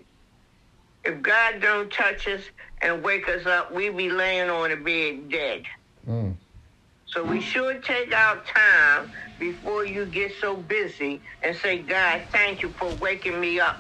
If 1.04 1.22
God 1.22 1.62
don't 1.62 1.92
touch 1.92 2.28
us 2.28 2.42
and 2.82 3.04
wake 3.04 3.28
us 3.30 3.46
up, 3.46 3.72
we 3.72 3.90
be 3.90 4.10
laying 4.10 4.50
on 4.50 4.70
the 4.70 4.76
bed 4.76 5.30
dead. 5.30 5.64
Mm. 6.08 6.36
So 7.16 7.26
we 7.26 7.42
should 7.42 7.84
take 7.84 8.16
our 8.16 8.44
time 8.44 9.12
before 9.40 9.86
you 9.86 10.08
get 10.08 10.34
so 10.42 10.58
busy 10.58 11.24
and 11.44 11.58
say, 11.58 11.80
God, 11.84 12.28
thank 12.34 12.64
you 12.64 12.76
for 12.80 12.96
waking 12.96 13.42
me 13.42 13.62
up. 13.62 13.78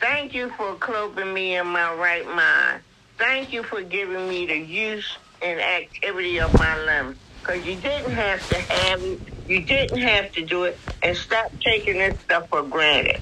Thank 0.00 0.34
you 0.34 0.50
for 0.56 0.76
clothing 0.76 1.34
me 1.34 1.56
in 1.56 1.66
my 1.68 1.94
right 1.94 2.26
mind. 2.26 2.84
Thank 3.18 3.52
you 3.52 3.64
for 3.64 3.82
giving 3.82 4.28
me 4.28 4.46
the 4.46 4.58
use 4.58 5.18
and 5.42 5.60
activity 5.60 6.40
of 6.40 6.52
my 6.52 6.78
limbs. 6.78 7.18
Because 7.44 7.66
you 7.66 7.76
didn't 7.80 8.12
have 8.14 8.46
to 8.48 8.60
have 8.60 9.00
it. 9.02 9.22
You 9.48 9.64
didn't 9.66 10.02
have 10.02 10.32
to 10.32 10.46
do 10.46 10.64
it. 10.64 10.80
And 11.02 11.16
stop 11.16 11.52
taking 11.66 11.98
this 11.98 12.22
stuff 12.22 12.48
for 12.50 12.64
granted. 12.64 13.18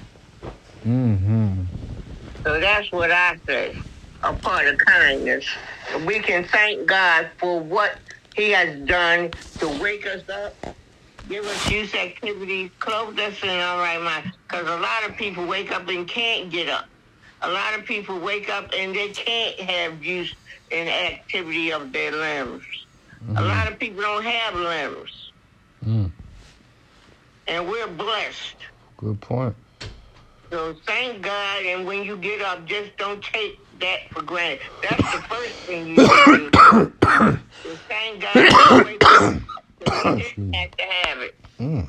Mm-hmm. 0.85 1.63
So 2.45 2.59
that's 2.59 2.91
what 2.91 3.11
I 3.11 3.37
say. 3.47 3.75
A 4.23 4.33
part 4.35 4.67
of 4.67 4.77
kindness. 4.79 5.47
We 6.05 6.19
can 6.19 6.45
thank 6.45 6.87
God 6.87 7.31
for 7.39 7.61
what 7.61 7.99
he 8.39 8.51
has 8.51 8.79
done 8.87 9.31
to 9.59 9.67
wake 9.81 10.07
us 10.07 10.27
up, 10.29 10.55
give 11.27 11.45
us 11.45 11.69
use 11.69 11.93
activities, 11.93 12.71
clothe 12.79 13.19
us 13.19 13.43
in 13.43 13.49
our 13.49 13.79
right 13.79 14.01
mind. 14.01 14.31
Because 14.47 14.67
a 14.67 14.77
lot 14.79 15.07
of 15.07 15.17
people 15.17 15.45
wake 15.45 15.71
up 15.71 15.87
and 15.89 16.07
can't 16.07 16.49
get 16.49 16.69
up. 16.69 16.85
A 17.41 17.51
lot 17.51 17.77
of 17.77 17.85
people 17.85 18.17
wake 18.19 18.49
up 18.49 18.71
and 18.75 18.95
they 18.95 19.09
can't 19.09 19.59
have 19.59 20.03
use 20.03 20.33
and 20.71 20.87
activity 20.87 21.71
of 21.71 21.91
their 21.91 22.11
limbs. 22.11 22.63
Mm-hmm. 23.23 23.37
A 23.37 23.41
lot 23.41 23.71
of 23.71 23.77
people 23.77 24.01
don't 24.01 24.23
have 24.23 24.55
limbs. 24.55 25.31
Mm. 25.85 26.11
And 27.47 27.69
we're 27.69 27.87
blessed. 27.87 28.55
Good 28.97 29.19
point. 29.19 29.55
So 30.49 30.75
thank 30.85 31.21
God, 31.21 31.63
and 31.63 31.85
when 31.85 32.03
you 32.03 32.17
get 32.17 32.41
up, 32.41 32.65
just 32.65 32.95
don't 32.97 33.23
take 33.23 33.59
that 33.79 34.09
for 34.11 34.21
granted. 34.21 34.61
That's 34.81 35.11
the 35.11 35.21
first 35.23 35.53
thing 35.65 35.87
you 35.89 35.95
do. 35.95 36.51
so 37.63 37.75
thank 37.87 38.21
God 38.21 38.35
you 38.35 38.99
didn't 40.35 40.53
have 40.53 40.71
to 40.71 40.83
have 40.83 41.19
it. 41.19 41.35
Mm. 41.59 41.87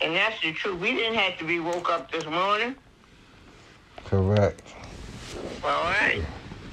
And 0.00 0.16
that's 0.16 0.40
the 0.42 0.52
truth. 0.52 0.80
We 0.80 0.92
didn't 0.92 1.14
have 1.14 1.38
to 1.38 1.44
be 1.44 1.60
woke 1.60 1.90
up 1.90 2.10
this 2.12 2.26
morning. 2.26 2.74
Correct. 4.04 4.62
All 5.62 5.84
right. 5.84 6.22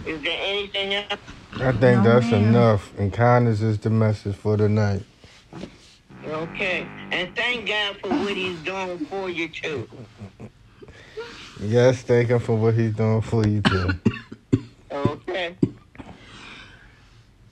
Is 0.05 0.21
there 0.21 0.37
anything 0.41 0.93
else? 0.93 1.19
I 1.55 1.71
think 1.71 2.03
no, 2.03 2.03
that's 2.03 2.31
man. 2.31 2.43
enough. 2.43 2.97
And 2.97 3.13
kindness 3.13 3.61
is 3.61 3.77
the 3.79 3.89
message 3.89 4.35
for 4.35 4.57
tonight. 4.57 5.03
Okay. 6.25 6.87
And 7.11 7.35
thank 7.35 7.67
God 7.67 7.97
for 8.01 8.09
what 8.09 8.35
he's 8.35 8.59
doing 8.59 9.05
for 9.05 9.29
you, 9.29 9.49
too. 9.49 9.87
Yes, 11.61 12.01
thank 12.01 12.29
him 12.29 12.39
for 12.39 12.55
what 12.55 12.73
he's 12.73 12.93
doing 12.93 13.21
for 13.21 13.45
you 13.47 13.61
too. 13.61 13.89
okay. 14.91 15.55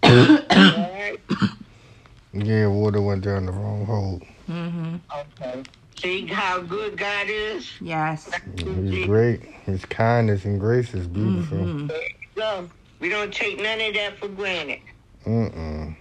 Yeah, 2.32 2.68
water 2.68 3.02
went 3.02 3.24
down 3.24 3.48
the 3.48 3.52
wrong 3.52 3.86
hole. 3.86 4.22
Mm-hmm. 4.48 4.96
Okay. 5.42 5.64
See 5.98 6.28
how 6.28 6.62
good 6.62 6.96
God 6.96 7.26
is? 7.28 7.70
Yes. 7.82 8.30
He's 8.56 9.06
great. 9.06 9.42
His 9.66 9.84
kindness 9.86 10.46
and 10.46 10.60
grace 10.60 10.94
is 10.94 11.08
beautiful. 11.08 11.58
Mm-hmm. 11.58 12.66
We 13.00 13.10
don't 13.10 13.34
take 13.34 13.58
none 13.58 13.82
of 13.82 13.94
that 13.96 14.18
for 14.18 14.28
granted. 14.28 14.80
Mm-mm. 15.26 15.96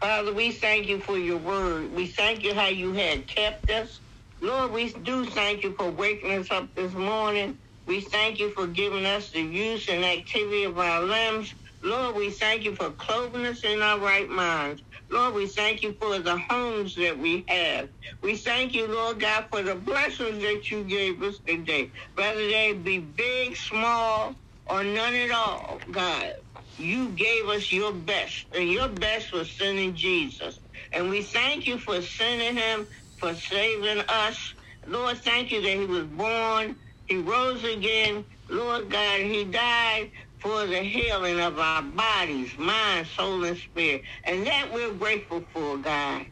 Father, 0.00 0.32
we 0.32 0.52
thank 0.52 0.86
you 0.86 1.00
for 1.00 1.18
your 1.18 1.38
word. 1.38 1.92
We 1.92 2.06
thank 2.06 2.44
you 2.44 2.54
how 2.54 2.68
you 2.68 2.92
had 2.92 3.26
kept 3.26 3.70
us. 3.70 4.00
Lord, 4.42 4.72
we 4.72 4.92
do 4.92 5.26
thank 5.26 5.64
you 5.64 5.74
for 5.74 5.90
waking 5.90 6.32
us 6.32 6.50
up 6.52 6.74
this 6.76 6.94
morning. 6.94 7.60
We 7.86 8.02
thank 8.02 8.40
you 8.40 8.50
for 8.52 8.68
giving 8.68 9.06
us 9.06 9.32
the 9.32 9.42
use 9.42 9.88
and 9.90 10.04
activity 10.04 10.64
of 10.64 10.78
our 10.78 11.02
limbs. 11.02 11.54
Lord, 11.82 12.16
we 12.16 12.30
thank 12.30 12.64
you 12.64 12.76
for 12.76 12.92
clothing 12.92 13.46
us 13.46 13.64
in 13.64 13.82
our 13.82 13.98
right 14.00 14.30
minds. 14.30 14.82
Lord, 15.10 15.34
we 15.34 15.48
thank 15.48 15.82
you 15.82 15.94
for 16.00 16.20
the 16.20 16.38
homes 16.38 16.96
that 16.96 17.18
we 17.18 17.44
have. 17.48 17.90
We 18.22 18.36
thank 18.36 18.74
you, 18.74 18.88
Lord 18.88 19.20
God, 19.20 19.46
for 19.52 19.62
the 19.62 19.76
blessings 19.76 20.42
that 20.42 20.70
you 20.70 20.84
gave 20.84 21.22
us 21.22 21.40
today, 21.46 21.92
whether 22.16 22.46
they 22.48 22.74
be 22.74 22.98
big, 23.00 23.56
small, 23.56 24.36
or 24.66 24.84
none 24.84 25.14
at 25.16 25.32
all, 25.32 25.80
God. 25.92 26.34
You 26.78 27.10
gave 27.10 27.46
us 27.48 27.72
your 27.72 27.92
best, 27.92 28.46
and 28.54 28.70
your 28.70 28.88
best 28.90 29.32
was 29.32 29.52
sending 29.52 29.96
Jesus. 29.96 30.60
And 30.92 31.10
we 31.10 31.22
thank 31.22 31.66
you 31.66 31.78
for 31.78 32.02
sending 32.02 32.56
him, 32.56 32.88
for 33.18 33.34
saving 33.34 34.04
us. 34.08 34.54
Lord, 34.86 35.18
thank 35.18 35.52
you 35.52 35.62
that 35.62 35.78
he 35.78 35.86
was 35.86 36.06
born, 36.06 36.76
he 37.06 37.18
rose 37.18 37.64
again. 37.64 38.26
Lord 38.50 38.90
God, 38.90 39.20
he 39.22 39.44
died 39.44 40.12
for 40.40 40.66
the 40.66 40.80
healing 40.82 41.40
of 41.40 41.58
our 41.58 41.82
bodies, 41.82 42.58
mind, 42.58 43.08
soul, 43.08 43.44
and 43.44 43.58
spirit. 43.58 44.02
And 44.24 44.46
that 44.46 44.72
we're 44.72 44.94
grateful 44.94 45.42
for, 45.52 45.78
God. 45.78 46.26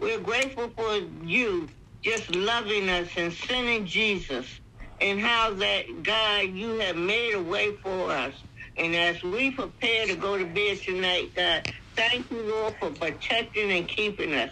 We're 0.00 0.20
grateful 0.20 0.70
for 0.70 0.96
you 1.24 1.70
just 2.02 2.30
loving 2.34 2.88
us 2.90 3.10
and 3.16 3.32
sending 3.32 3.86
Jesus 3.86 4.60
and 5.00 5.20
how 5.20 5.54
that, 5.54 6.04
God, 6.04 6.50
you 6.50 6.80
have 6.80 6.96
made 6.96 7.34
a 7.34 7.42
way 7.42 7.76
for 7.76 8.10
us. 8.10 8.34
And 8.76 8.94
as 8.96 9.22
we 9.22 9.52
prepare 9.52 10.06
to 10.08 10.16
go 10.16 10.38
to 10.38 10.46
bed 10.46 10.78
tonight, 10.84 11.32
God, 11.36 11.64
thank 11.96 12.30
you, 12.30 12.42
Lord, 12.42 12.76
for 12.80 12.92
protecting 12.92 13.72
and 13.72 13.88
keeping 13.88 14.34
us 14.34 14.50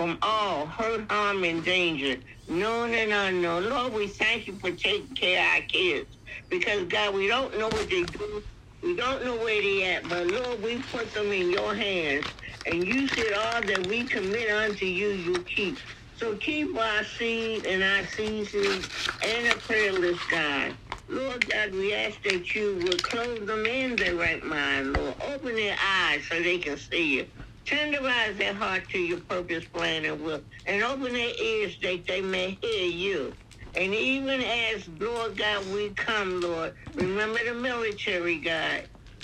from 0.00 0.18
all 0.22 0.66
hurt, 0.66 1.12
harm, 1.12 1.44
and 1.44 1.64
danger, 1.64 2.22
known 2.48 2.94
and 2.94 3.12
unknown. 3.12 3.70
Lord, 3.70 3.94
we 3.94 4.08
thank 4.08 4.48
you 4.48 4.58
for 4.58 4.72
taking 4.72 5.16
care 5.16 5.40
of 5.58 5.62
our 5.62 5.68
kids 5.68 6.18
because, 6.50 6.88
God, 6.88 7.14
we 7.14 7.28
don't 7.28 7.58
know 7.58 7.70
what 7.70 7.90
they 7.90 8.06
do. 8.06 8.44
We 8.82 8.96
don't 8.96 9.24
know 9.24 9.38
where 9.38 9.62
they 9.62 9.94
at, 9.96 10.08
but 10.08 10.26
Lord, 10.28 10.62
we 10.62 10.84
put 10.84 11.14
them 11.14 11.32
in 11.32 11.50
your 11.50 11.74
hands. 11.74 12.28
And 12.66 12.86
you 12.86 13.08
said 13.08 13.34
all 13.34 13.64
that 13.64 13.84
we 13.84 14.08
commit 14.08 14.50
unto 14.50 14.86
you, 14.86 15.10
you 15.10 15.44
keep. 15.44 15.84
So 16.14 16.38
keep 16.38 16.76
our 16.78 17.04
seed 17.04 17.66
and 17.66 17.82
our 17.84 18.06
seasons 18.06 18.88
and 19.22 19.48
a 19.48 19.62
prayerless 19.62 20.24
God. 20.24 20.78
Lord 21.08 21.48
God, 21.48 21.72
we 21.74 21.94
ask 21.94 22.22
that 22.24 22.54
you 22.56 22.82
would 22.84 23.04
close 23.04 23.46
them 23.48 23.66
in 23.66 23.98
their 23.98 24.16
right 24.16 24.44
mind, 24.44 24.94
Lord. 24.94 25.16
Open 25.22 25.56
their 25.56 25.78
eyes 25.82 26.28
so 26.28 26.42
they 26.42 26.60
can 26.60 26.78
see 26.78 27.18
you. 27.18 27.32
Tenderize 27.70 28.36
their 28.36 28.52
heart 28.52 28.88
to 28.90 28.98
your 28.98 29.20
purpose, 29.20 29.64
plan, 29.64 30.04
and 30.04 30.20
will. 30.20 30.42
And 30.66 30.82
open 30.82 31.12
their 31.12 31.34
ears 31.40 31.78
that 31.82 32.04
they 32.06 32.20
may 32.20 32.58
hear 32.60 32.90
you. 32.90 33.32
And 33.76 33.94
even 33.94 34.40
as, 34.40 34.88
Lord 34.98 35.36
God, 35.36 35.64
we 35.72 35.90
come, 35.90 36.40
Lord, 36.40 36.74
remember 36.94 37.38
the 37.44 37.54
military, 37.54 38.38
God, 38.38 38.82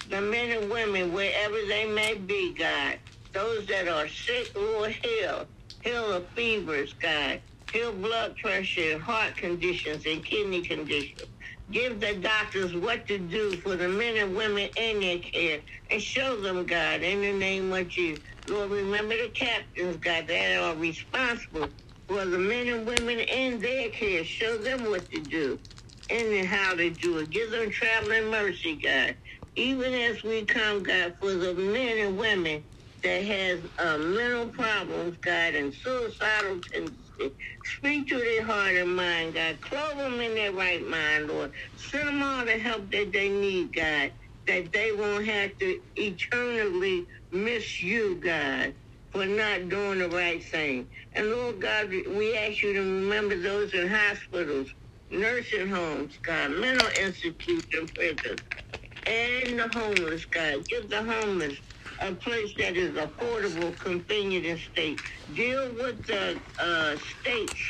the 0.09 0.21
men 0.21 0.51
and 0.57 0.71
women, 0.71 1.13
wherever 1.13 1.57
they 1.67 1.87
may 1.87 2.15
be, 2.15 2.55
God, 2.55 3.01
those 3.33 3.67
that 3.67 3.89
are 3.89 4.07
sick, 4.07 4.53
Lord, 4.55 4.93
heal 4.93 5.49
heal 5.87 6.09
the 6.09 6.21
fevers, 6.35 6.95
God. 6.95 7.41
Heal 7.73 7.93
blood 7.93 8.37
pressure, 8.37 8.99
heart 8.99 9.37
conditions, 9.37 10.07
and 10.07 10.25
kidney 10.25 10.63
conditions. 10.63 11.23
Give 11.71 12.01
the 12.01 12.21
doctors 12.21 12.77
what 12.77 13.09
to 13.09 13.19
do 13.19 13.61
for 13.61 13.77
the 13.77 13.89
men 13.89 14.19
and 14.19 14.37
women 14.37 14.71
in 14.77 15.01
their 15.01 15.19
care 15.21 15.65
and 15.91 16.03
show 16.03 16.41
them, 16.41 16.67
God, 16.67 17.03
in 17.03 17.23
the 17.23 17.33
name 17.33 17.73
of 17.73 17.89
Jesus. 17.89 18.25
Lord, 18.47 18.71
remember 18.71 19.17
the 19.17 19.31
captains, 19.31 19.99
God, 19.99 20.29
that 20.29 20.63
are 20.63 20.77
responsible 20.77 21.75
for 22.09 22.25
the 22.27 22.39
men 22.39 22.69
and 22.69 22.87
women 22.87 23.19
in 23.21 23.61
their 23.61 23.91
care. 23.91 24.25
Show 24.25 24.59
them 24.59 24.85
what 24.85 25.11
to 25.11 25.27
do 25.27 25.61
and 26.11 26.47
how 26.47 26.77
to 26.77 26.91
do 26.91 27.19
it. 27.19 27.31
Give 27.31 27.51
them 27.51 27.71
traveling 27.71 28.31
mercy, 28.31 28.77
God. 28.77 29.19
Even 29.57 29.95
as 29.95 30.23
we 30.23 30.47
come, 30.47 30.85
God, 30.85 31.17
for 31.21 31.35
the 31.35 31.55
men 31.55 31.99
and 32.07 32.19
women 32.19 32.67
that 33.03 33.25
has 33.25 33.67
uh, 33.79 33.99
mental 33.99 34.51
problems, 34.51 35.19
God, 35.19 35.55
and 35.57 35.75
suicidal 35.75 36.63
tendencies. 36.73 37.06
Speak 37.65 38.09
to 38.09 38.19
their 38.19 38.45
heart 38.45 38.75
and 38.77 38.97
mind, 38.97 39.35
God. 39.35 39.61
Clothe 39.63 39.99
them 39.99 40.21
in 40.21 40.35
their 40.35 40.53
right 40.53 40.87
mind, 40.87 41.29
Lord. 41.29 41.55
Send 41.77 42.09
them 42.09 42.23
all 42.23 42.45
the 42.47 42.59
help 42.59 42.91
that 42.93 43.13
they 43.13 43.31
need, 43.31 43.75
God, 43.75 44.15
that 44.47 44.73
they 44.73 44.93
won't 44.93 45.27
have 45.27 45.57
to 45.59 45.81
eternally 45.97 47.07
miss 47.33 47.83
you, 47.83 48.21
God, 48.21 48.77
for 49.13 49.27
not 49.27 49.69
doing 49.69 50.01
the 50.01 50.11
right 50.11 50.43
thing. 50.45 50.91
And 51.15 51.31
Lord 51.31 51.61
God, 51.61 51.91
we 51.91 52.37
ask 52.39 52.63
you 52.63 52.75
to 52.75 52.81
remember 52.81 53.39
those 53.41 53.75
in 53.75 53.89
hospitals, 53.89 54.75
nursing 55.11 55.69
homes, 55.69 56.19
God, 56.19 56.53
mental 56.53 56.89
institutions, 56.91 57.91
prisons, 57.95 58.43
and 59.07 59.59
the 59.59 59.69
homeless, 59.69 60.27
God. 60.27 60.69
Give 60.69 60.89
the 60.91 61.03
homeless 61.05 61.61
a 62.01 62.15
place 62.15 62.55
that 62.59 62.77
is 62.77 62.95
affordable, 62.97 63.79
convenient, 63.79 64.47
and 64.47 64.61
safe. 64.77 65.01
Deal 65.33 65.75
with 65.75 66.07
the 66.07 66.43
uh, 66.59 66.97
states, 66.99 67.61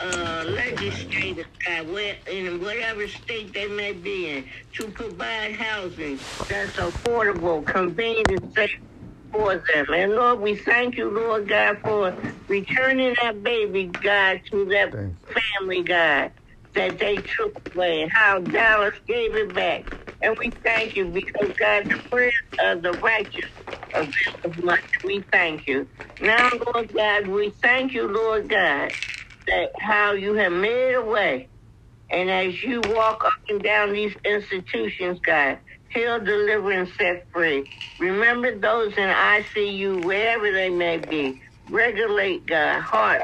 uh, 0.00 0.44
legislators, 0.46 1.46
uh, 1.70 1.84
where, 1.84 2.16
in 2.30 2.60
whatever 2.60 3.08
state 3.08 3.54
they 3.54 3.68
may 3.68 3.92
be 3.94 4.30
in, 4.30 4.46
to 4.76 4.90
provide 4.90 5.56
housing 5.56 6.22
that's 6.48 6.78
affordable, 6.78 7.66
convenient, 7.66 8.30
and 8.30 8.42
safe 8.56 8.70
for 9.32 9.62
them. 9.74 9.86
And 9.94 10.12
Lord, 10.14 10.40
we 10.40 10.56
thank 10.56 10.96
you, 10.96 11.10
Lord 11.10 11.48
God, 11.48 11.78
for 11.84 12.16
returning 12.48 13.16
that 13.22 13.42
baby, 13.42 13.86
God, 14.02 14.42
to 14.52 14.66
that 14.66 14.96
family, 15.60 15.82
God, 15.84 16.32
that 16.76 17.00
they 17.00 17.24
took 17.38 17.54
away, 17.74 18.08
how 18.12 18.40
Dallas 18.40 18.94
gave 19.08 19.36
it 19.36 19.54
back. 19.54 19.86
And 20.22 20.36
we 20.38 20.52
thank 20.64 20.96
you 20.96 21.06
because 21.10 21.52
God, 21.60 21.86
the 21.90 22.00
prayers 22.12 22.34
of 22.60 22.82
the 22.82 22.94
righteous 22.94 23.44
availeth 23.94 24.58
much. 24.64 24.80
We 25.04 25.26
thank 25.32 25.68
you. 25.68 25.88
Now, 26.20 26.50
Lord 26.74 26.90
God, 26.96 27.28
we 27.28 27.52
thank 27.62 27.94
you, 27.94 28.08
Lord 28.08 28.50
God, 28.50 28.94
that 29.48 29.70
how 29.78 30.12
you 30.12 30.34
have 30.34 30.52
made 30.52 30.94
a 30.94 31.04
way. 31.04 31.50
And 32.10 32.30
as 32.30 32.62
you 32.62 32.82
walk 32.82 33.24
up 33.24 33.32
and 33.48 33.62
down 33.62 33.92
these 33.92 34.16
institutions, 34.24 35.20
God, 35.26 35.60
heal, 35.90 36.20
deliver, 36.20 36.72
and 36.72 36.88
set 36.88 37.26
free. 37.32 37.66
Remember 37.98 38.58
those 38.58 38.92
in 38.94 39.08
ICU, 39.08 40.02
wherever 40.02 40.52
they 40.52 40.70
may 40.70 40.98
be. 40.98 41.40
Regulate, 41.68 42.46
God, 42.46 42.82
heart, 42.82 43.22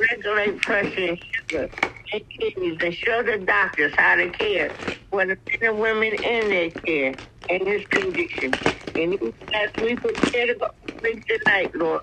regulate 0.00 0.58
pressure 0.58 1.08
and 1.10 1.18
sugar 1.50 1.68
and 2.12 2.22
kidneys, 2.40 2.78
and 2.82 2.94
show 2.94 3.22
the 3.24 3.38
doctors 3.38 3.94
how 3.96 4.16
to 4.16 4.30
care 4.32 4.74
for 5.10 5.22
the 5.26 5.38
men 5.62 5.70
and 5.70 5.80
women 5.80 6.14
in 6.14 6.50
their 6.50 6.72
care 6.86 7.18
in 7.48 7.64
this 7.66 7.86
condition. 7.86 8.58
And 8.96 9.14
as 9.54 9.70
we 9.80 9.96
prepare 9.96 10.48
to 10.48 10.56
go 10.60 10.68
sleep 11.02 11.24
tonight, 11.28 11.70
Lord, 11.74 12.02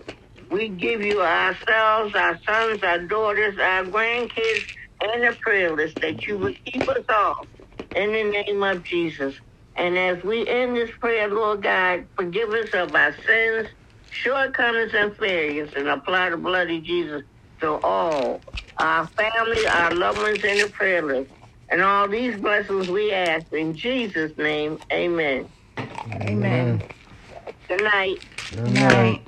we 0.50 0.70
give 0.70 1.02
you 1.02 1.22
ourselves, 1.22 2.16
our 2.16 2.40
sons, 2.48 2.84
our 2.84 3.00
daughters, 3.08 3.58
our 3.60 3.86
grandkids, 3.86 4.66
and 5.02 5.24
the 5.24 5.38
prayer 5.42 5.76
list 5.76 5.98
that 6.02 6.28
you 6.28 6.38
would 6.40 6.58
keep 6.66 6.88
us 6.90 7.06
all 7.10 7.48
in 7.96 8.14
the 8.14 8.24
name 8.26 8.64
of 8.64 8.84
Jesus. 8.84 9.36
And 9.78 9.98
as 9.98 10.24
we 10.24 10.48
end 10.48 10.78
this 10.78 10.92
prayer, 11.02 11.30
Lord 11.30 11.64
God, 11.64 12.10
forgive 12.18 12.50
us 12.52 12.70
of 12.74 12.96
our 12.96 13.16
sins, 13.28 13.70
shortcomings, 14.10 14.94
and 14.96 15.18
failures, 15.18 15.74
and 15.76 15.88
apply 15.90 16.32
the 16.32 16.38
blood 16.38 16.72
of 16.72 16.84
Jesus 16.84 17.24
to 17.62 17.70
all 17.84 18.44
our 18.78 19.08
family, 19.08 19.66
our 19.68 19.92
loved 19.94 20.20
ones, 20.20 20.44
and 20.44 20.62
the 20.62 20.70
prayer 20.70 21.02
list. 21.02 21.32
And 21.70 21.82
all 21.82 22.08
these 22.08 22.36
blessings 22.38 22.88
we 22.90 23.12
ask 23.12 23.52
in 23.52 23.76
Jesus' 23.76 24.38
name, 24.38 24.80
amen. 24.92 25.50
Amen. 26.22 26.82
Good 27.68 27.84
night. 27.84 28.18
Good 28.52 28.72
Night. 28.72 29.28